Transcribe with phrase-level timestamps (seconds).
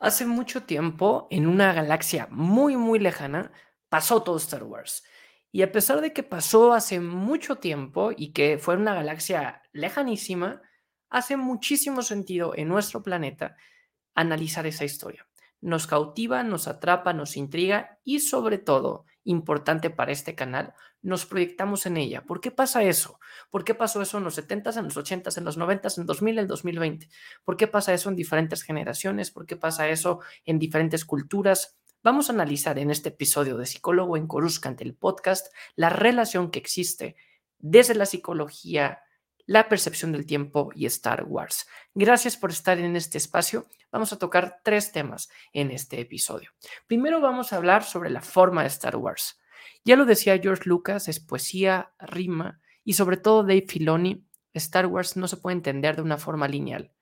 [0.00, 3.50] Hace mucho tiempo, en una galaxia muy, muy lejana,
[3.88, 5.02] pasó todo Star Wars.
[5.50, 10.62] Y a pesar de que pasó hace mucho tiempo y que fue una galaxia lejanísima,
[11.10, 13.56] hace muchísimo sentido en nuestro planeta
[14.14, 15.26] analizar esa historia.
[15.60, 20.72] Nos cautiva, nos atrapa, nos intriga y sobre todo, importante para este canal,
[21.02, 22.24] nos proyectamos en ella.
[22.24, 23.20] ¿Por qué pasa eso?
[23.50, 26.38] ¿Por qué pasó eso en los 70s, en los 80s, en los 90s, en 2000,
[26.38, 27.08] en 2020?
[27.44, 29.30] ¿Por qué pasa eso en diferentes generaciones?
[29.30, 31.78] ¿Por qué pasa eso en diferentes culturas?
[32.02, 36.58] Vamos a analizar en este episodio de Psicólogo en Coruscant, el podcast, la relación que
[36.58, 37.16] existe
[37.58, 39.02] desde la psicología,
[39.48, 41.66] la percepción del tiempo y Star Wars.
[41.94, 43.66] Gracias por estar en este espacio.
[43.90, 46.50] Vamos a tocar tres temas en este episodio.
[46.86, 49.40] Primero vamos a hablar sobre la forma de Star Wars.
[49.86, 54.22] Ya lo decía George Lucas, es poesía, rima y sobre todo Dave Filoni,
[54.52, 56.92] Star Wars no se puede entender de una forma lineal.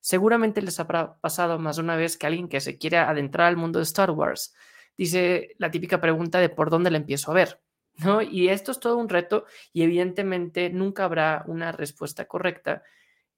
[0.00, 3.56] Seguramente les habrá pasado más de una vez que alguien que se quiere adentrar al
[3.56, 4.56] mundo de Star Wars
[4.96, 7.60] dice la típica pregunta de por dónde la empiezo a ver.
[7.98, 8.22] ¿No?
[8.22, 12.82] Y esto es todo un reto y evidentemente nunca habrá una respuesta correcta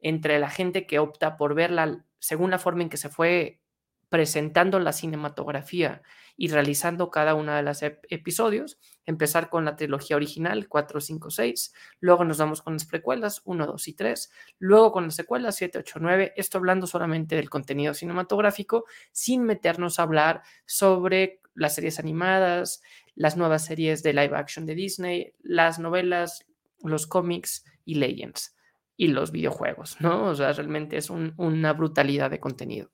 [0.01, 3.61] entre la gente que opta por verla según la forma en que se fue
[4.09, 6.03] presentando la cinematografía
[6.37, 11.75] y realizando cada uno de los episodios, empezar con la trilogía original 4, 5, 6,
[12.01, 15.79] luego nos vamos con las precuelas 1, 2 y 3, luego con las secuelas 7,
[15.79, 21.99] 8, 9, esto hablando solamente del contenido cinematográfico, sin meternos a hablar sobre las series
[21.99, 22.83] animadas,
[23.15, 26.47] las nuevas series de live action de Disney, las novelas,
[26.83, 28.57] los cómics y Legends
[28.97, 30.27] y los videojuegos, ¿no?
[30.29, 32.91] O sea, realmente es una brutalidad de contenido.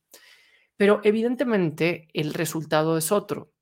[0.77, 3.53] Pero evidentemente el resultado es otro.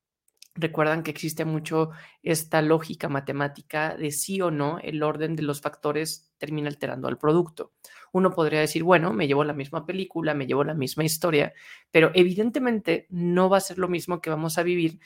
[0.55, 1.91] Recuerdan que existe mucho
[2.23, 7.19] esta lógica matemática de sí o no, el orden de los factores termina alterando al
[7.19, 7.73] producto.
[8.13, 11.53] Uno podría decir, bueno, me llevo la misma película, me llevo la misma historia,
[11.91, 15.01] pero evidentemente no va a ser lo mismo que vamos a vivir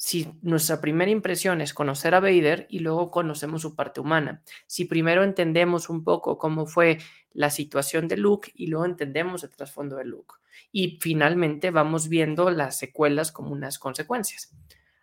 [0.00, 4.84] si nuestra primera impresión es conocer a Vader y luego conocemos su parte humana, si
[4.84, 6.98] primero entendemos un poco cómo fue
[7.32, 10.36] la situación de Luke y luego entendemos el trasfondo de Luke
[10.70, 14.54] y finalmente vamos viendo las secuelas como unas consecuencias.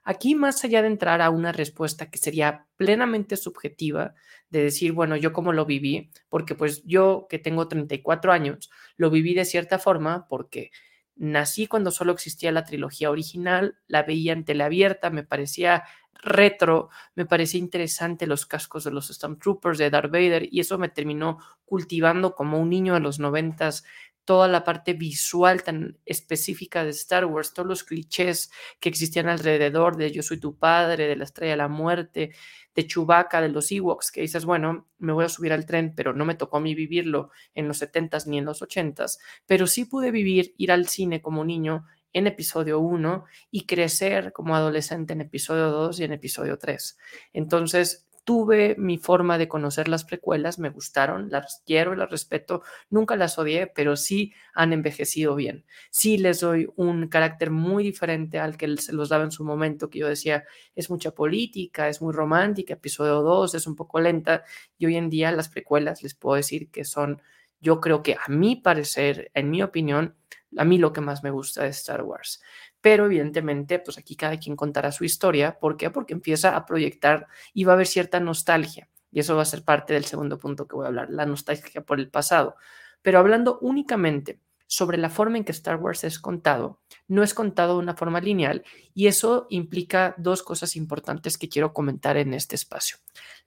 [0.06, 4.14] Aquí, más allá de entrar a una respuesta que sería plenamente subjetiva,
[4.50, 9.10] de decir, bueno, yo cómo lo viví, porque pues yo que tengo 34 años, lo
[9.10, 10.72] viví de cierta forma porque
[11.16, 17.26] Nací cuando solo existía la trilogía original, la veía en teleabierta, me parecía retro, me
[17.26, 22.36] parecía interesante los cascos de los Stormtroopers de Darth Vader y eso me terminó cultivando
[22.36, 23.86] como un niño de los noventas
[24.26, 29.96] toda la parte visual tan específica de Star Wars, todos los clichés que existían alrededor
[29.96, 32.32] de yo soy tu padre, de la estrella de la muerte,
[32.74, 36.14] de Chewbacca, de los Ewoks, que dices, bueno, me voy a subir al tren, pero
[36.14, 39.86] no me tocó a mí vivirlo en los 70s ni en los 80s, pero sí
[39.86, 45.22] pude vivir, ir al cine como niño en episodio 1 y crecer como adolescente en
[45.22, 46.98] episodio 2 y en episodio 3.
[47.34, 52.64] Entonces, tuve mi forma de conocer las precuelas, me gustaron, las quiero y las respeto,
[52.90, 55.64] nunca las odié, pero sí han envejecido bien.
[55.92, 59.90] Sí les doy un carácter muy diferente al que se los daba en su momento,
[59.90, 60.44] que yo decía,
[60.76, 64.44] es mucha política, es muy romántica, episodio 2 es un poco lenta,
[64.78, 67.22] y hoy en día las precuelas les puedo decir que son,
[67.62, 70.16] yo creo que a mi parecer, en mi opinión,
[70.58, 72.42] a mí lo que más me gusta de Star Wars
[72.86, 75.58] pero evidentemente, pues aquí cada quien contará su historia.
[75.58, 75.90] ¿Por qué?
[75.90, 78.92] Porque empieza a proyectar y va a haber cierta nostalgia.
[79.12, 81.82] Y eso va a ser parte del segundo punto que voy a hablar, la nostalgia
[81.82, 82.58] por el pasado.
[83.02, 87.74] Pero hablando únicamente sobre la forma en que Star Wars es contado, no es contado
[87.74, 88.64] de una forma lineal
[88.94, 92.98] y eso implica dos cosas importantes que quiero comentar en este espacio.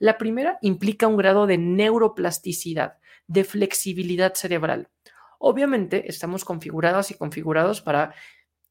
[0.01, 2.95] La primera implica un grado de neuroplasticidad,
[3.29, 4.89] de flexibilidad cerebral.
[5.39, 8.13] Obviamente estamos configurados y configurados para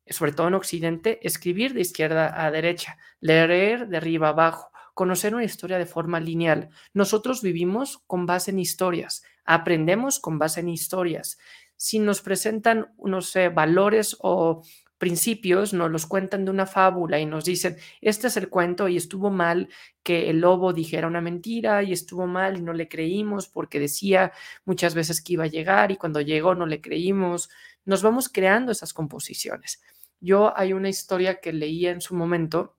[0.10, 5.36] sobre todo en Occidente, escribir de izquierda a derecha, leer de arriba a abajo, conocer
[5.36, 6.70] una historia de forma lineal.
[6.94, 11.38] Nosotros vivimos con base en historias, aprendemos con base en historias.
[11.76, 14.64] Si nos presentan, no sé, valores o
[14.98, 18.98] principios, nos los cuentan de una fábula y nos dicen, este es el cuento y
[18.98, 19.70] estuvo mal
[20.04, 24.32] que el lobo dijera una mentira y estuvo mal y no le creímos porque decía
[24.66, 27.50] muchas veces que iba a llegar y cuando llegó no le creímos.
[27.86, 29.82] Nos vamos creando esas composiciones.
[30.20, 32.78] Yo hay una historia que leía en su momento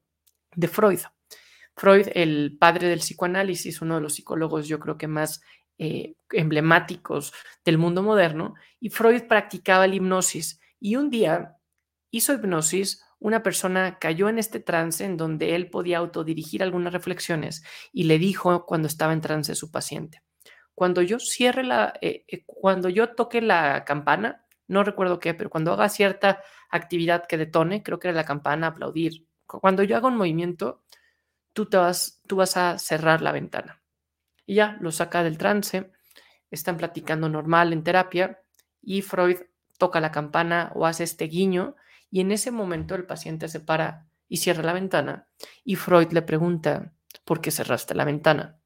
[0.55, 1.01] de Freud.
[1.77, 5.43] Freud, el padre del psicoanálisis, uno de los psicólogos yo creo que más
[5.79, 7.33] eh, emblemáticos
[7.65, 10.61] del mundo moderno, y Freud practicaba la hipnosis.
[10.81, 11.57] Y un día
[12.11, 17.65] hizo hipnosis, una persona cayó en este trance en donde él podía autodirigir algunas reflexiones
[17.93, 20.23] y le dijo cuando estaba en trance su paciente,
[20.75, 25.51] cuando yo cierre la, eh, eh, cuando yo toque la campana, no recuerdo qué, pero
[25.51, 30.09] cuando haga cierta actividad que detone, creo que era la campana, aplaudir, cuando yo hago
[30.09, 30.83] un movimiento,
[31.55, 33.83] tú, te vas, tú vas a cerrar la ventana.
[34.47, 35.91] Y ya, lo saca del trance,
[36.51, 38.43] están platicando normal en terapia
[38.83, 39.39] y Freud
[39.79, 41.77] toca la campana o hace este guiño
[42.11, 45.29] y en ese momento el paciente se para y cierra la ventana
[45.65, 46.93] y Freud le pregunta,
[47.25, 48.61] ¿por qué cerraste la ventana?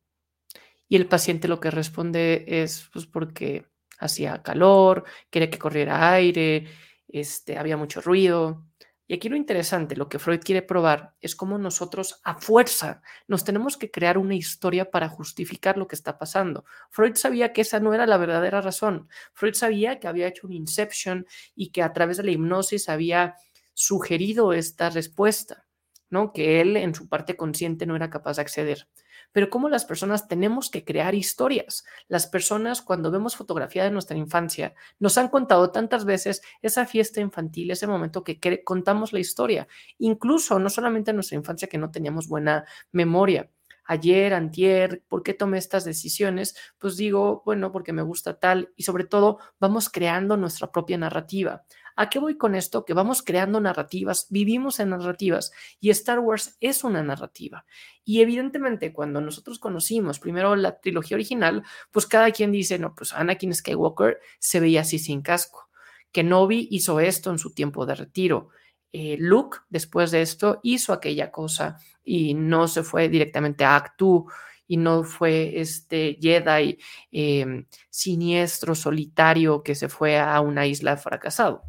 [0.89, 3.72] Y el paciente lo que responde es, pues porque
[4.03, 6.67] hacía calor, quería que corriera aire,
[7.09, 8.67] este, había mucho ruido.
[9.07, 13.45] Y aquí lo interesante, lo que Freud quiere probar es cómo nosotros a fuerza nos
[13.45, 16.65] tenemos que crear una historia para justificar lo que está pasando.
[16.91, 19.09] Freud sabía que esa no era la verdadera razón.
[19.35, 23.35] Freud sabía que había hecho un inception y que a través de la hipnosis había
[23.75, 25.67] sugerido esta respuesta,
[26.09, 26.33] ¿no?
[26.33, 28.89] Que él en su parte consciente no era capaz de acceder
[29.33, 31.85] pero cómo las personas tenemos que crear historias.
[32.09, 37.21] Las personas cuando vemos fotografía de nuestra infancia nos han contado tantas veces esa fiesta
[37.21, 39.67] infantil, ese momento que contamos la historia,
[39.99, 43.51] incluso no solamente en nuestra infancia que no teníamos buena memoria
[43.85, 46.57] ayer, antier, ¿por qué tomé estas decisiones?
[46.79, 51.65] Pues digo, bueno, porque me gusta tal y sobre todo vamos creando nuestra propia narrativa.
[51.97, 52.85] ¿A qué voy con esto?
[52.85, 57.65] Que vamos creando narrativas, vivimos en narrativas y Star Wars es una narrativa.
[58.05, 63.13] Y evidentemente cuando nosotros conocimos primero la trilogía original, pues cada quien dice, no, pues
[63.13, 65.69] Anakin Skywalker se veía así sin casco.
[66.13, 68.51] que Novi hizo esto en su tiempo de retiro.
[68.93, 74.27] Eh, Luke, después de esto, hizo aquella cosa y no se fue directamente a Actu
[74.67, 76.79] y no fue este Jedi
[77.11, 81.63] em, siniestro, solitario que se fue a una isla fracasado.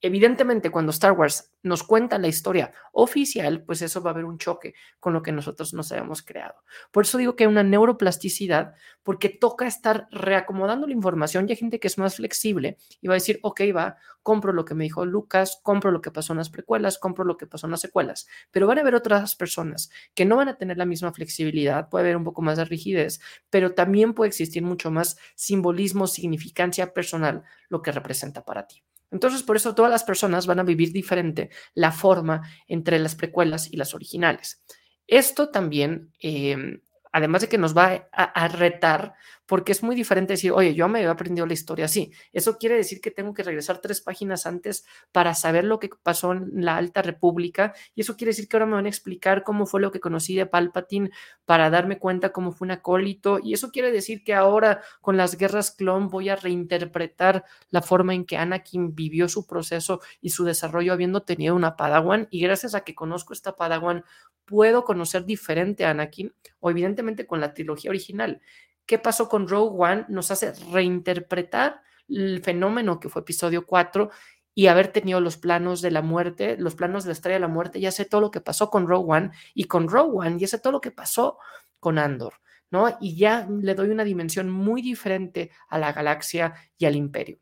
[0.00, 4.38] Evidentemente, cuando Star Wars nos cuenta la historia oficial, pues eso va a haber un
[4.38, 6.54] choque con lo que nosotros nos habíamos creado.
[6.90, 11.56] Por eso digo que hay una neuroplasticidad, porque toca estar reacomodando la información y hay
[11.56, 14.84] gente que es más flexible y va a decir, ok, va, compro lo que me
[14.84, 17.80] dijo Lucas, compro lo que pasó en las precuelas, compro lo que pasó en las
[17.80, 21.88] secuelas, pero van a haber otras personas que no van a tener la misma flexibilidad,
[21.88, 23.20] puede haber un poco más de rigidez,
[23.50, 28.84] pero también puede existir mucho más simbolismo, significancia personal, lo que representa para ti.
[29.10, 33.72] Entonces, por eso todas las personas van a vivir diferente la forma entre las precuelas
[33.72, 34.62] y las originales.
[35.06, 36.80] Esto también, em,
[37.12, 39.14] además de que nos va a, retar
[39.50, 42.12] porque es muy diferente decir, oye, yo me he aprendido la historia así.
[42.32, 46.30] Eso quiere decir que tengo que regresar tres páginas antes para saber lo que pasó
[46.30, 47.74] en la Alta República.
[47.96, 50.36] Y eso quiere decir que ahora me van a explicar cómo fue lo que conocí
[50.36, 51.10] de Palpatine
[51.46, 53.40] para darme cuenta cómo fue un acólito.
[53.42, 58.14] Y eso quiere decir que ahora con las guerras clon voy a reinterpretar la forma
[58.14, 62.28] en que Anakin vivió su proceso y su desarrollo habiendo tenido una Padawan.
[62.30, 64.04] Y gracias a que conozco esta Padawan,
[64.44, 68.40] puedo conocer diferente a Anakin o evidentemente con la trilogía original
[68.90, 74.10] qué pasó con Rogue One nos hace reinterpretar el fenómeno que fue episodio 4
[74.52, 77.46] y haber tenido los planos de la muerte, los planos de la estrella de la
[77.46, 80.48] muerte, ya sé todo lo que pasó con Rogue One y con Rogue One, ya
[80.48, 81.38] sé todo lo que pasó
[81.78, 82.40] con Andor,
[82.72, 82.98] ¿no?
[83.00, 87.38] Y ya le doy una dimensión muy diferente a la galaxia y al imperio.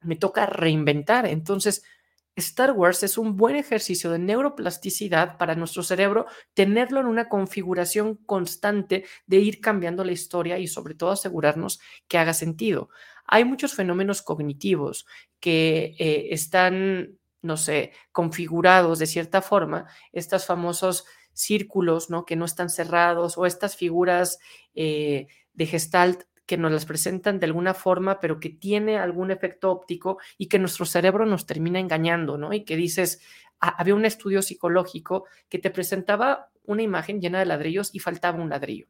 [0.00, 1.84] Me toca reinventar, entonces
[2.40, 8.16] Star Wars es un buen ejercicio de neuroplasticidad para nuestro cerebro, tenerlo en una configuración
[8.26, 12.90] constante de ir cambiando la historia y sobre todo asegurarnos que haga sentido.
[13.26, 15.06] Hay muchos fenómenos cognitivos
[15.38, 22.24] que eh, están, no sé, configurados de cierta forma, estos famosos círculos, ¿no?
[22.24, 24.38] Que no están cerrados o estas figuras
[24.74, 29.70] eh, de gestalt que nos las presentan de alguna forma, pero que tiene algún efecto
[29.70, 32.52] óptico y que nuestro cerebro nos termina engañando, ¿no?
[32.52, 33.22] Y que dices,
[33.60, 38.48] había un estudio psicológico que te presentaba una imagen llena de ladrillos y faltaba un
[38.48, 38.88] ladrillo.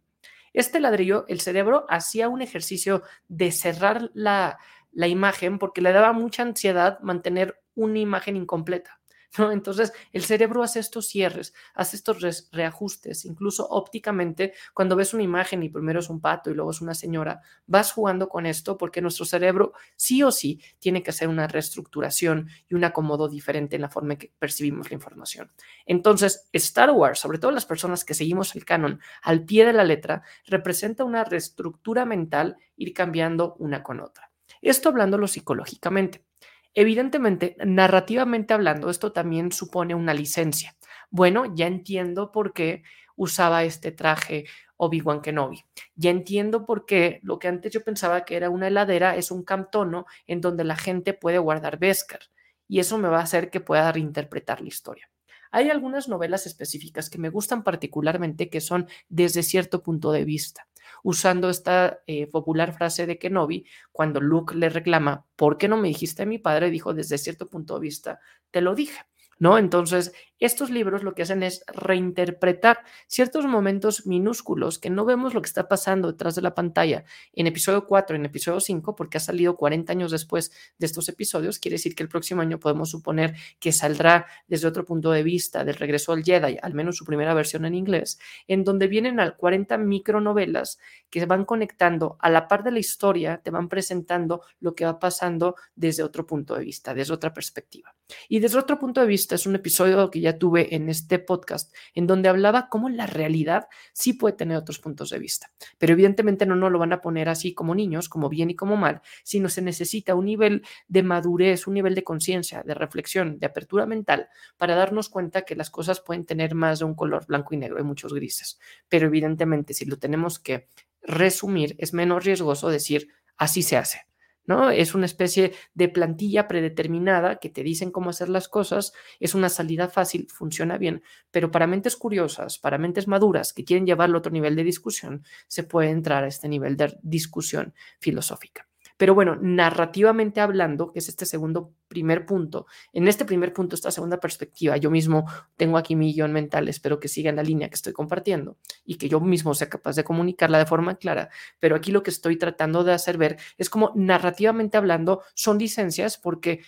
[0.54, 4.56] Este ladrillo, el cerebro hacía un ejercicio de cerrar la,
[4.90, 8.99] la imagen porque le daba mucha ansiedad mantener una imagen incompleta.
[9.38, 15.62] Entonces, el cerebro hace estos cierres, hace estos reajustes, incluso ópticamente, cuando ves una imagen
[15.62, 19.00] y primero es un pato y luego es una señora, vas jugando con esto porque
[19.00, 23.82] nuestro cerebro sí o sí tiene que hacer una reestructuración y un acomodo diferente en
[23.82, 25.50] la forma en que percibimos la información.
[25.86, 29.84] Entonces, Star Wars, sobre todo las personas que seguimos el canon al pie de la
[29.84, 34.30] letra, representa una reestructura mental ir cambiando una con otra.
[34.60, 36.24] Esto hablándolo psicológicamente.
[36.74, 40.76] Evidentemente, narrativamente hablando, esto también supone una licencia.
[41.10, 42.84] Bueno, ya entiendo por qué
[43.16, 44.46] usaba este traje
[44.76, 45.64] Obi-Wan Kenobi.
[45.94, 49.44] Ya entiendo por qué lo que antes yo pensaba que era una heladera es un
[49.44, 52.20] cantono en donde la gente puede guardar Beskar.
[52.66, 55.10] Y eso me va a hacer que pueda reinterpretar la historia.
[55.50, 60.68] Hay algunas novelas específicas que me gustan particularmente que son desde cierto punto de vista,
[61.02, 65.88] usando esta eh, popular frase de Kenobi cuando Luke le reclama, ¿por qué no me
[65.88, 66.70] dijiste a mi padre?
[66.70, 69.00] Dijo, desde cierto punto de vista, te lo dije.
[69.40, 69.58] ¿no?
[69.58, 75.42] Entonces, estos libros lo que hacen es reinterpretar ciertos momentos minúsculos que no vemos lo
[75.42, 79.20] que está pasando detrás de la pantalla en episodio 4, en episodio 5, porque ha
[79.20, 83.34] salido 40 años después de estos episodios, quiere decir que el próximo año podemos suponer
[83.58, 87.34] que saldrá desde otro punto de vista del regreso al Jedi, al menos su primera
[87.34, 88.18] versión en inglés,
[88.48, 90.78] en donde vienen a 40 micronovelas
[91.10, 94.98] que van conectando a la par de la historia, te van presentando lo que va
[94.98, 97.94] pasando desde otro punto de vista, desde otra perspectiva.
[98.28, 101.74] Y desde otro punto de vista, es un episodio que ya tuve en este podcast,
[101.94, 105.52] en donde hablaba cómo la realidad sí puede tener otros puntos de vista.
[105.78, 108.76] Pero evidentemente no nos lo van a poner así como niños, como bien y como
[108.76, 113.46] mal, sino se necesita un nivel de madurez, un nivel de conciencia, de reflexión, de
[113.46, 117.54] apertura mental, para darnos cuenta que las cosas pueden tener más de un color blanco
[117.54, 118.58] y negro, hay muchos grises.
[118.88, 120.68] Pero evidentemente, si lo tenemos que
[121.02, 124.09] resumir, es menos riesgoso decir así se hace.
[124.50, 124.70] ¿No?
[124.70, 129.48] Es una especie de plantilla predeterminada que te dicen cómo hacer las cosas, es una
[129.48, 134.18] salida fácil, funciona bien, pero para mentes curiosas, para mentes maduras que quieren llevarlo a
[134.18, 138.69] otro nivel de discusión, se puede entrar a este nivel de discusión filosófica.
[139.00, 143.90] Pero bueno, narrativamente hablando, que es este segundo primer punto, en este primer punto, esta
[143.90, 145.24] segunda perspectiva, yo mismo
[145.56, 148.96] tengo aquí mi guion mental, espero que siga en la línea que estoy compartiendo y
[148.96, 152.36] que yo mismo sea capaz de comunicarla de forma clara, pero aquí lo que estoy
[152.36, 156.60] tratando de hacer ver es como narrativamente hablando son licencias porque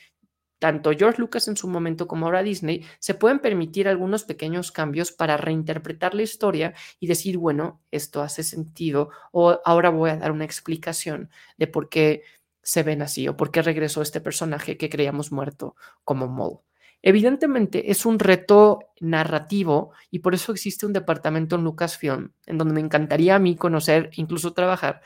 [0.62, 5.10] tanto George Lucas en su momento como ahora Disney se pueden permitir algunos pequeños cambios
[5.10, 10.30] para reinterpretar la historia y decir, bueno, esto hace sentido o ahora voy a dar
[10.30, 12.22] una explicación de por qué
[12.62, 16.60] se ven así o por qué regresó este personaje que creíamos muerto como Maul.
[17.02, 22.74] Evidentemente es un reto narrativo y por eso existe un departamento en Lucasfilm en donde
[22.74, 25.02] me encantaría a mí conocer, incluso trabajar,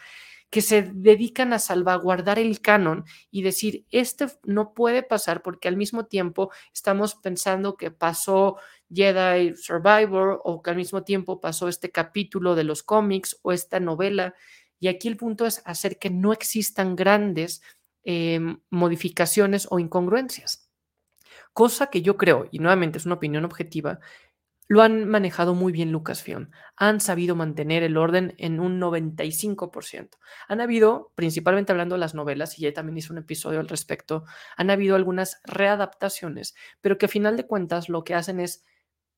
[0.51, 5.77] que se dedican a salvaguardar el canon y decir, este no puede pasar porque al
[5.77, 8.57] mismo tiempo estamos pensando que pasó
[8.93, 13.81] Jedi Survivor o que al mismo tiempo pasó este capítulo de los cómics o esta
[13.81, 14.35] novela.
[14.79, 17.63] Y aquí el punto es hacer que no existan grandes
[18.05, 20.71] em, modificaciones o incongruencias.
[21.53, 23.99] Cosa que yo creo, y nuevamente es una opinión objetiva,
[24.69, 26.51] lo han manejado muy bien Lucasfilm.
[26.77, 30.19] Han sabido mantener el orden en un 95%.
[30.49, 34.25] Han habido, principalmente hablando de las novelas, y ya también hice un episodio al respecto,
[34.57, 38.65] han habido algunas readaptaciones, pero que a final de cuentas lo que hacen es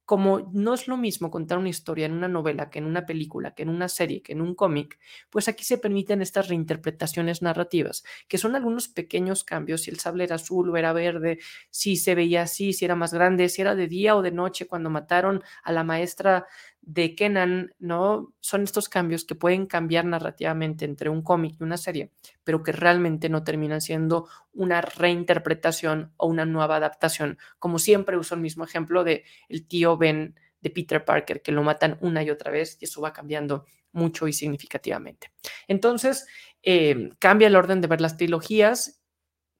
[0.08, 3.54] como no es lo mismo contar una historia en una novela que en una película,
[3.54, 4.98] que en una serie, que en un cómic,
[5.28, 10.24] pues aquí se permiten estas reinterpretaciones narrativas, que son algunos pequeños cambios, si el sable
[10.24, 13.74] era azul o era verde, si se veía así, si era más grande, si era
[13.74, 16.46] de día o de noche cuando mataron a la maestra
[16.82, 18.34] de Kenan, ¿no?
[18.40, 22.12] Son estos cambios que pueden cambiar narrativamente entre un cómic y una serie,
[22.44, 27.38] pero que realmente no terminan siendo una reinterpretación o una nueva adaptación.
[27.58, 31.62] Como siempre uso el mismo ejemplo de el tío Ben de Peter Parker, que lo
[31.62, 35.32] matan una y otra vez y eso va cambiando mucho y significativamente.
[35.66, 36.26] Entonces,
[36.62, 39.02] eh, cambia el orden de ver las trilogías.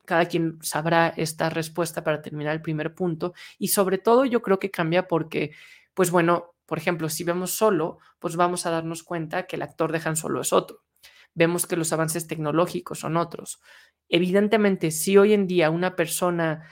[0.04, 3.34] Cada quien sabrá esta respuesta para terminar el primer punto.
[3.58, 5.52] Y sobre todo yo creo que cambia porque,
[5.94, 9.90] pues bueno, por ejemplo, si vemos solo, pues vamos a darnos cuenta que el actor
[9.90, 10.84] de Han Solo es otro.
[11.32, 13.58] Vemos que los avances tecnológicos son otros.
[14.10, 16.68] Evidentemente, si hoy en día una persona,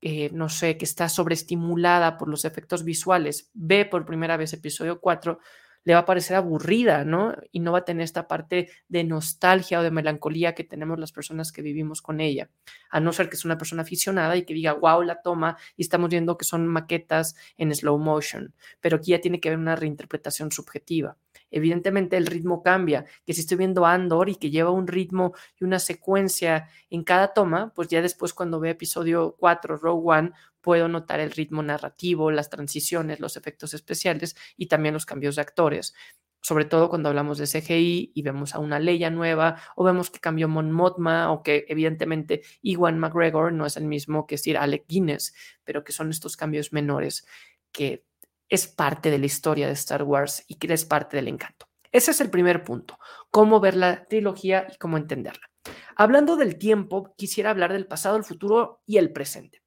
[0.00, 5.00] eh, no sé, que está sobreestimulada por los efectos visuales, ve por primera vez episodio
[5.00, 5.38] 4,
[5.86, 7.34] le va a parecer aburrida, ¿no?
[7.52, 11.12] Y no va a tener esta parte de nostalgia o de melancolía que tenemos las
[11.12, 12.50] personas que vivimos con ella,
[12.90, 15.82] a no ser que es una persona aficionada y que diga, wow, la toma y
[15.82, 19.76] estamos viendo que son maquetas en slow motion, pero aquí ya tiene que haber una
[19.76, 21.16] reinterpretación subjetiva.
[21.50, 25.64] Evidentemente el ritmo cambia, que si estoy viendo Andor y que lleva un ritmo y
[25.64, 30.88] una secuencia en cada toma, pues ya después cuando ve episodio 4, Row One, puedo
[30.88, 35.94] notar el ritmo narrativo, las transiciones, los efectos especiales y también los cambios de actores.
[36.42, 40.20] Sobre todo cuando hablamos de CGI y vemos a una Leia nueva o vemos que
[40.20, 44.86] cambió Mon Mothma o que evidentemente Iwan McGregor no es el mismo que Sir Alec
[44.88, 45.34] Guinness,
[45.64, 47.26] pero que son estos cambios menores
[47.72, 48.04] que
[48.48, 51.66] es parte de la historia de Star Wars y que es parte del encanto.
[51.92, 52.98] Ese es el primer punto,
[53.30, 55.48] cómo ver la trilogía y cómo entenderla.
[55.96, 59.62] Hablando del tiempo, quisiera hablar del pasado, el futuro y el presente.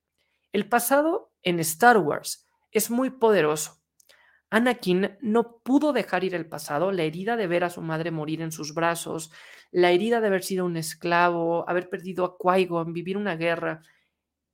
[0.51, 3.79] El pasado en Star Wars es muy poderoso.
[4.51, 8.41] Anakin no pudo dejar ir el pasado, la herida de ver a su madre morir
[8.41, 9.31] en sus brazos,
[9.71, 13.83] la herida de haber sido un esclavo, haber perdido a qui vivir una guerra.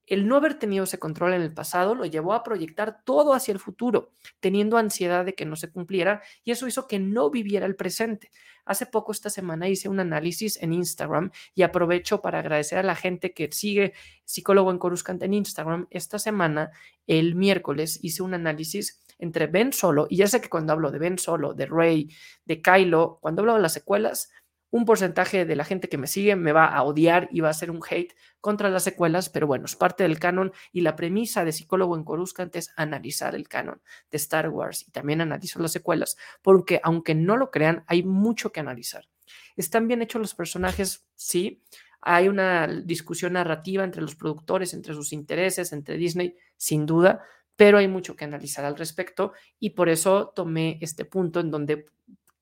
[0.07, 3.51] El no haber tenido ese control en el pasado lo llevó a proyectar todo hacia
[3.51, 7.65] el futuro, teniendo ansiedad de que no se cumpliera y eso hizo que no viviera
[7.65, 8.31] el presente.
[8.65, 12.95] Hace poco esta semana hice un análisis en Instagram y aprovecho para agradecer a la
[12.95, 13.93] gente que sigue
[14.25, 15.87] psicólogo en Coruscant en Instagram.
[15.91, 16.71] Esta semana,
[17.05, 20.99] el miércoles, hice un análisis entre Ben Solo, y ya sé que cuando hablo de
[20.99, 22.09] Ben Solo, de Rey,
[22.43, 24.29] de Kylo, cuando hablo de las secuelas,
[24.75, 27.51] un porcentaje de la gente que me sigue me va a odiar y va a
[27.51, 31.45] hacer un hate contra las secuelas, pero bueno, es parte del canon y la premisa
[31.45, 35.71] de psicólogo en Coruscant es analizar el canon de Star Wars y también analizo las
[35.71, 39.07] secuelas, porque aunque no lo crean, hay mucho que analizar.
[39.55, 41.07] ¿Están bien hechos los personajes?
[41.15, 41.63] Sí.
[42.01, 47.23] Hay una discusión narrativa entre los productores, entre sus intereses, entre Disney, sin duda,
[47.55, 51.85] pero hay mucho que analizar al respecto y por eso tomé este punto en donde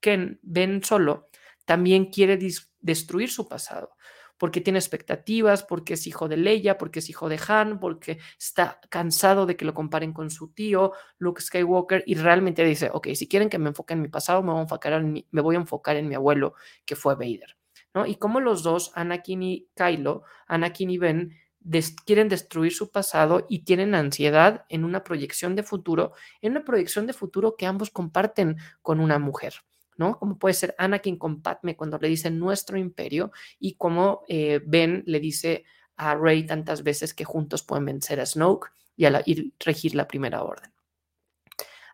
[0.00, 1.28] Ken ven solo
[1.64, 2.38] también quiere
[2.80, 3.96] destruir su pasado,
[4.38, 8.80] porque tiene expectativas, porque es hijo de Leia, porque es hijo de Han, porque está
[8.90, 13.28] cansado de que lo comparen con su tío, Luke Skywalker, y realmente dice, ok, si
[13.28, 15.56] quieren que me enfoque en mi pasado, me voy a enfocar en mi, me voy
[15.56, 16.54] a enfocar en mi abuelo,
[16.84, 17.56] que fue Vader.
[17.94, 18.06] ¿no?
[18.06, 21.32] Y como los dos, Anakin y Kylo, Anakin y Ben,
[22.04, 27.06] quieren destruir su pasado y tienen ansiedad en una proyección de futuro, en una proyección
[27.06, 29.54] de futuro que ambos comparten con una mujer.
[29.96, 30.18] ¿No?
[30.18, 35.02] Como puede ser Anakin con Padme cuando le dice nuestro imperio y como eh, Ben
[35.06, 35.64] le dice
[35.96, 39.22] a Rey tantas veces que juntos pueden vencer a Snoke y, a
[39.60, 40.74] regir la primera orden.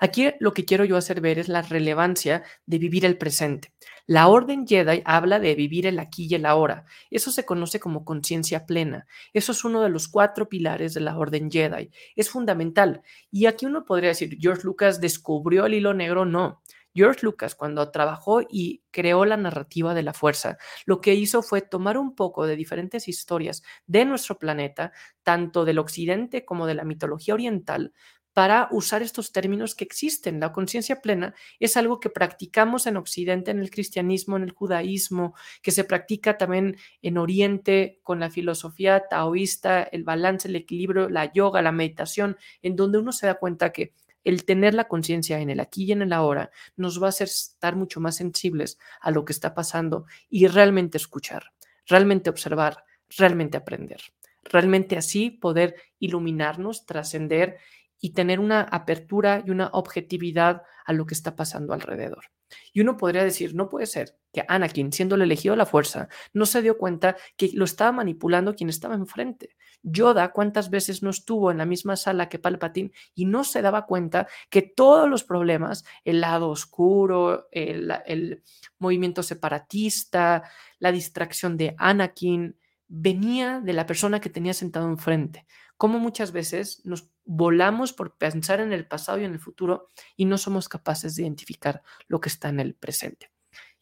[0.02, 3.74] Aquí lo que quiero yo hacer ver es la relevancia de vivir el presente.
[4.06, 6.86] La orden Jedi habla de vivir el aquí y el ahora.
[7.10, 9.06] Eso se conoce como conciencia plena.
[9.34, 11.90] Eso es uno de los cuatro pilares de la orden Jedi.
[12.16, 13.02] Es fundamental.
[13.30, 16.24] Y aquí uno podría decir, George Lucas descubrió el hilo negro.
[16.24, 16.62] No.
[16.94, 21.62] George Lucas, cuando trabajó y creó la narrativa de la fuerza, lo que hizo fue
[21.62, 24.92] tomar un poco de diferentes historias de nuestro planeta,
[25.22, 27.92] tanto del occidente como de la mitología oriental,
[28.32, 30.40] para usar estos términos que existen.
[30.40, 35.34] La conciencia plena es algo que practicamos en Occidente, en el cristianismo, en el judaísmo,
[35.62, 41.32] que se practica también en Oriente con la filosofía taoísta, el balance, el equilibrio, la
[41.32, 45.50] yoga, la meditación, en donde uno se da cuenta que el tener la conciencia en
[45.50, 49.10] el aquí y en el ahora nos va a hacer estar mucho más sensibles a
[49.10, 51.52] lo que está pasando y realmente escuchar,
[51.86, 52.84] realmente observar,
[53.16, 54.00] realmente aprender,
[54.44, 57.58] realmente así poder iluminarnos, trascender
[58.00, 62.26] y tener una apertura y una objetividad a lo que está pasando alrededor.
[62.72, 66.08] Y uno podría decir, no puede ser que Anakin, siendo el elegido a la fuerza,
[66.32, 69.56] no se dio cuenta que lo estaba manipulando quien estaba enfrente.
[69.82, 73.86] Yoda, ¿cuántas veces no estuvo en la misma sala que Palpatine y no se daba
[73.86, 78.42] cuenta que todos los problemas, el lado oscuro, el, el
[78.78, 80.42] movimiento separatista,
[80.78, 82.56] la distracción de Anakin,
[82.88, 85.46] venía de la persona que tenía sentado enfrente?
[85.80, 90.26] Cómo muchas veces nos volamos por pensar en el pasado y en el futuro y
[90.26, 93.32] no somos capaces de identificar lo que está en el presente.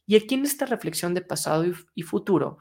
[0.07, 1.65] Y aquí en esta reflexión de pasado
[1.97, 2.59] y, futuro,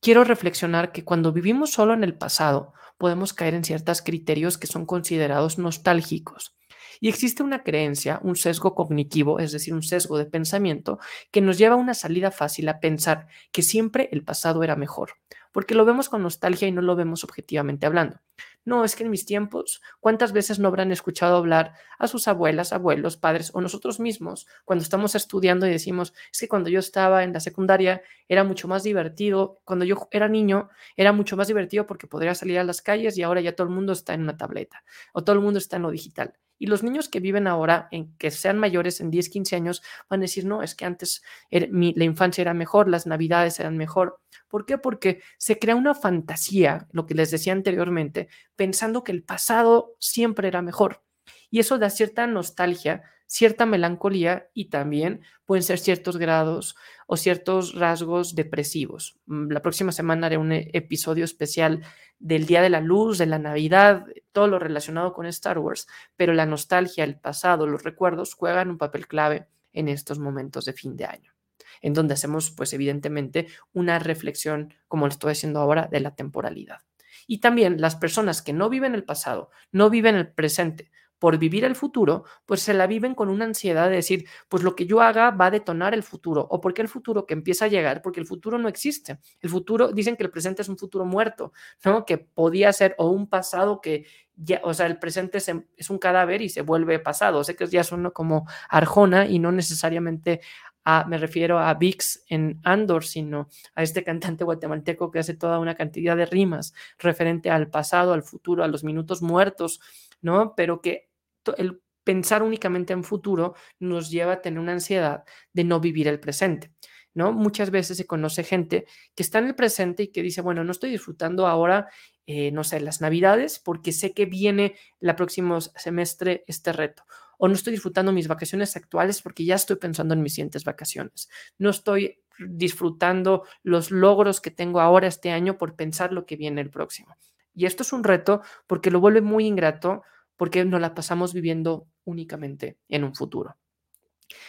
[0.00, 4.66] quiero reflexionar que cuando vivimos solo en el pasado, podemos caer en ciertos criterios que
[4.66, 6.56] son considerados nostálgicos.
[7.02, 11.00] Y existe una creencia, un sesgo cognitivo, es decir, un sesgo de pensamiento,
[11.30, 15.16] que nos lleva a una salida fácil a pensar que siempre el pasado era mejor,
[15.52, 18.20] porque lo vemos con nostalgia y no lo vemos objetivamente hablando.
[18.66, 22.72] No, es que en mis tiempos, ¿cuántas veces no habrán escuchado hablar a sus abuelas,
[22.72, 27.24] abuelos, padres o nosotros mismos cuando estamos estudiando y decimos, es que cuando yo estaba
[27.24, 31.86] en la secundaria era mucho más divertido, cuando yo era niño era mucho más divertido
[31.86, 34.36] porque podría salir a las calles y ahora ya todo el mundo está en una
[34.36, 36.34] tableta o todo el mundo está en lo digital.
[36.58, 40.20] Y los niños que viven ahora, en que sean mayores en 10, 15 años, van
[40.20, 44.20] a decir, no, es que antes la infancia era mejor, las navidades eran mejor.
[44.48, 44.78] ¿Por qué?
[44.78, 50.48] Porque se crea una fantasía, lo que les decía anteriormente, pensando que el pasado siempre
[50.48, 51.02] era mejor.
[51.50, 57.74] Y eso da cierta nostalgia, cierta melancolía y también pueden ser ciertos grados o ciertos
[57.74, 59.18] rasgos depresivos.
[59.26, 61.82] Mm, la próxima semana haré un e, episodio especial
[62.24, 66.32] del Día de la Luz, de la Navidad, todo lo relacionado con Star Wars, pero
[66.32, 70.96] la nostalgia, el pasado, los recuerdos juegan un papel clave en estos momentos de fin
[70.96, 71.34] de año
[71.82, 76.78] en donde hacemos, pues evidentemente, una reflexión, como lo estoy haciendo ahora, de la temporalidad.
[77.26, 81.64] Y también las personas que no viven el pasado, no viven el presente, por vivir
[81.64, 85.00] el futuro, pues se la viven con una ansiedad de decir, pues lo que yo
[85.00, 86.46] haga va a detonar el futuro.
[86.50, 88.02] ¿O por qué el futuro que empieza a llegar?
[88.02, 89.18] Porque el futuro no existe.
[89.40, 91.52] El futuro, dicen que el presente es un futuro muerto,
[91.84, 92.04] ¿no?
[92.04, 96.42] Que podía ser o un pasado que ya, o sea, el presente es, un cadáver
[96.42, 97.44] y se vuelve pasado.
[97.44, 100.40] sé que ya suena como Arjona y no necesariamente
[100.84, 105.58] a, me refiero a Vix en Andor, sino a este cantante guatemalteco que hace toda
[105.58, 109.80] una cantidad de rimas referente al pasado, al futuro, a los minutos muertos,
[110.24, 110.54] ¿no?
[110.56, 111.10] Pero que
[111.58, 116.18] el pensar únicamente en futuro nos lleva a tener una ansiedad de no vivir el
[116.18, 116.72] presente.
[117.12, 117.32] ¿no?
[117.32, 120.72] Muchas veces se conoce gente que está en el presente y que dice, bueno, no
[120.72, 121.88] estoy disfrutando ahora,
[122.26, 127.04] eh, no sé, las navidades porque sé que viene el próximo semestre este reto.
[127.38, 131.28] O no estoy disfrutando mis vacaciones actuales porque ya estoy pensando en mis siguientes vacaciones.
[131.58, 136.62] No estoy disfrutando los logros que tengo ahora este año por pensar lo que viene
[136.62, 137.14] el próximo.
[137.54, 140.02] Y esto es un reto porque lo vuelve muy ingrato
[140.36, 143.56] porque nos la pasamos viviendo únicamente en un futuro.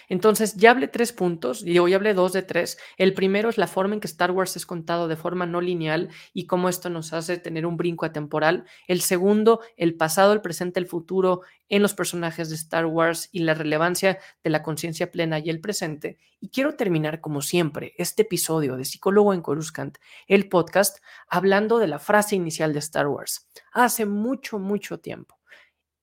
[0.07, 2.77] Entonces, ya hablé tres puntos y hoy hablé dos de tres.
[2.97, 6.09] El primero es la forma en que Star Wars es contado de forma no lineal
[6.33, 8.65] y cómo esto nos hace tener un brinco atemporal.
[8.87, 13.39] El segundo, el pasado, el presente, el futuro en los personajes de Star Wars y
[13.39, 16.17] la relevancia de la conciencia plena y el presente.
[16.39, 21.87] Y quiero terminar, como siempre, este episodio de Psicólogo en Coruscant, el podcast, hablando de
[21.87, 23.47] la frase inicial de Star Wars.
[23.73, 25.34] Hace mucho, mucho tiempo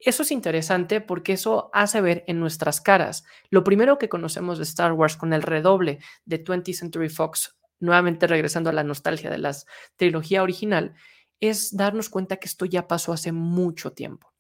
[0.05, 3.25] eso es interesante porque eso hace ver en nuestras caras.
[3.51, 8.27] Lo primero que conocemos de Star Wars con el redoble de 20th Century Fox, nuevamente
[8.27, 9.57] regresando a la nostalgia de la
[9.97, 10.95] trilogía original,
[11.41, 14.33] es darnos cuenta que esto ya pasó hace mucho tiempo.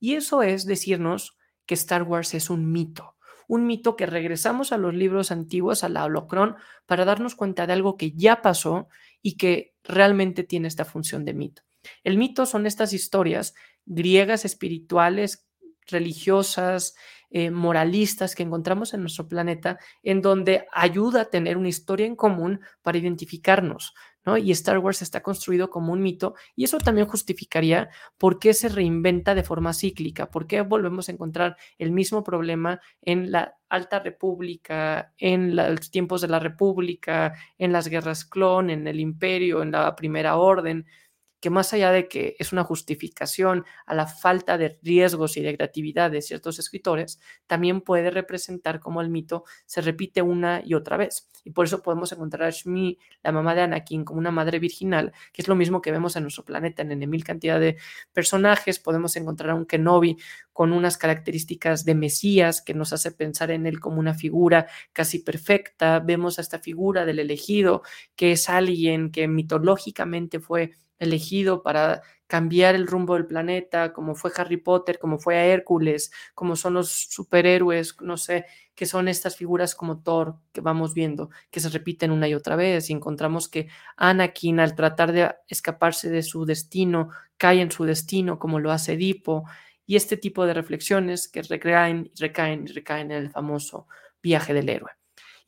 [0.00, 3.16] Y eso es decirnos que Star Wars es un mito,
[3.48, 7.72] un mito que regresamos a los libros antiguos, a la holocron, para darnos cuenta de
[7.72, 8.88] algo que ya pasó
[9.22, 11.62] y que realmente tiene esta función de mito.
[12.04, 13.54] El mito son estas historias
[13.88, 15.46] griegas espirituales,
[15.86, 16.94] religiosas,
[17.30, 22.16] eh, moralistas que encontramos en nuestro planeta, en donde ayuda a tener una historia en
[22.16, 23.92] común para identificarnos.
[24.24, 24.36] ¿no?
[24.38, 28.68] Y Star Wars está construido como un mito y eso también justificaría por qué se
[28.68, 34.00] reinventa de forma cíclica, por qué volvemos a encontrar el mismo problema en la Alta
[34.00, 39.72] República, en los tiempos de la República, en las guerras clon, en el imperio, en
[39.72, 40.86] la Primera Orden
[41.40, 45.56] que más allá de que es una justificación a la falta de riesgos y de
[45.56, 50.96] creatividad de ciertos escritores, también puede representar cómo el mito se repite una y otra
[50.96, 51.28] vez.
[51.44, 55.12] Y por eso podemos encontrar a Shmi, la mamá de Anakin, como una madre virginal,
[55.32, 57.76] que es lo mismo que vemos en nuestro planeta en mil cantidad de
[58.12, 58.78] personajes.
[58.78, 60.16] Podemos encontrar a un Kenobi
[60.52, 65.20] con unas características de Mesías que nos hace pensar en él como una figura casi
[65.20, 66.00] perfecta.
[66.00, 67.82] Vemos a esta figura del elegido,
[68.16, 74.30] que es alguien que mitológicamente fue elegido para cambiar el rumbo del planeta, como fue
[74.36, 79.34] Harry Potter, como fue a Hércules, como son los superhéroes, no sé, que son estas
[79.36, 83.48] figuras como Thor que vamos viendo, que se repiten una y otra vez y encontramos
[83.48, 87.08] que Anakin al tratar de escaparse de su destino,
[87.38, 89.44] cae en su destino como lo hace Edipo
[89.86, 93.86] y este tipo de reflexiones que recaen recaen recaen en el famoso
[94.22, 94.97] viaje del héroe.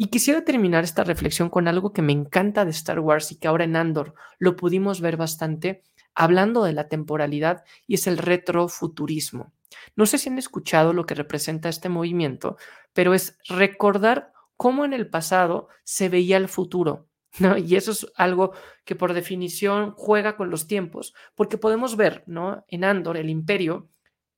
[0.02, 3.48] Y quisiera terminar esta reflexión con algo que me encanta de Star Wars y que
[3.48, 5.82] ahora en Andor lo pudimos ver bastante,
[6.14, 9.52] hablando de la temporalidad, y es el retrofuturismo.
[9.96, 12.56] No sé si han escuchado lo que representa este movimiento,
[12.94, 17.06] pero es recordar cómo en el pasado se veía el futuro.
[17.38, 17.58] ¿No?
[17.58, 18.54] Y eso es algo
[18.86, 22.64] que por definición juega con los tiempos, porque podemos ver, ¿no?
[22.68, 23.90] En Andor, el imperio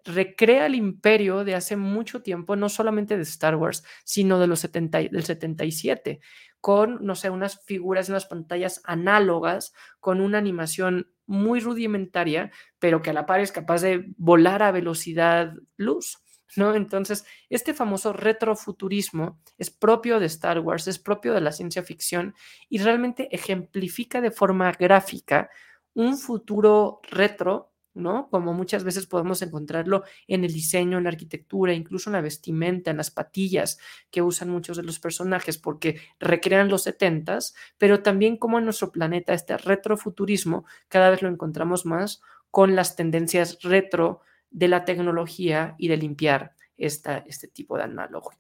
[0.05, 4.61] recrea el imperio de hace mucho tiempo, no solamente de Star Wars, sino de los
[4.61, 6.21] 70, del 77,
[6.61, 13.03] con, no sé, unas figuras en las pantallas análogas, con una animación muy rudimentaria, pero
[13.03, 16.19] que a la par es capaz de volar a velocidad luz.
[16.55, 16.75] ¿No?
[16.75, 22.35] Entonces, este famoso retrofuturismo es propio de Star Wars, es propio de la ciencia ficción
[22.69, 25.49] y realmente ejemplifica de forma gráfica
[25.95, 28.29] un futuro retro ¿no?
[28.31, 32.91] Como muchas veces podemos encontrarlo en el diseño, en la arquitectura, incluso en la vestimenta,
[32.91, 33.79] en las patillas
[34.11, 38.93] que usan muchos de los personajes porque recrean los setentas, pero también como en nuestro
[38.93, 45.75] planeta este retrofuturismo cada vez lo encontramos más con las tendencias retro de la tecnología
[45.79, 47.85] y de limpiar esta, este tipo de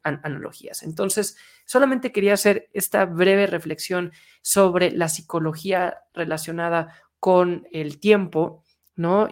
[0.02, 0.82] analogías.
[0.82, 4.12] Entonces, solamente quería hacer esta breve reflexión
[4.42, 8.64] sobre la psicología relacionada con el tiempo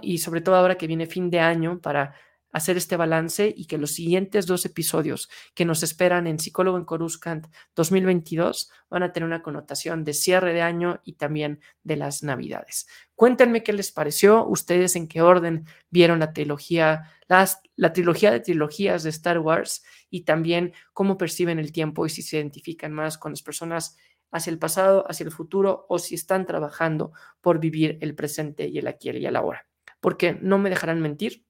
[0.02, 2.14] Y sobre todo ahora que viene fin de año para
[2.52, 6.85] hacer este balance y que los siguientes dos episodios que nos esperan en Psicólogo en
[6.85, 12.22] Coruscant 2022 van a tener una connotación de cierre de año y también de las
[12.22, 12.88] Navidades.
[13.14, 19.02] Cuéntenme qué les pareció, ustedes en qué orden vieron la trilogía, la trilogía de trilogías
[19.02, 23.33] de Star Wars y también cómo perciben el tiempo y si se identifican más con
[23.33, 23.96] las personas
[24.30, 28.78] hacia el pasado, hacia el futuro o si están trabajando por vivir el presente y
[28.78, 29.66] el aquí y el ahora.
[30.00, 31.44] Porque no me dejarán mentir,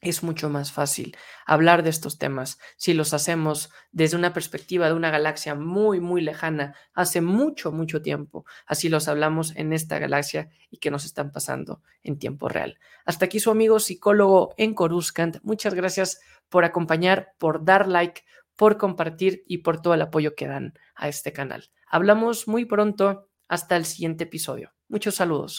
[0.00, 4.94] es mucho más fácil hablar de estos temas si los hacemos desde una perspectiva de
[4.94, 8.46] una galaxia muy, muy lejana, hace mucho, mucho tiempo.
[8.66, 12.78] Así los hablamos en esta galaxia y que nos están pasando en tiempo real.
[13.04, 15.38] Hasta aquí su amigo psicólogo en Coruscant.
[15.42, 18.22] Muchas gracias por acompañar, por dar like,
[18.60, 21.70] por compartir y por todo el apoyo que dan a este canal.
[21.86, 23.30] Hablamos muy pronto.
[23.48, 24.74] Hasta el siguiente episodio.
[24.86, 25.58] Muchos saludos.